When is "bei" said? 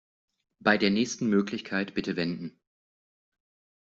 0.59-0.79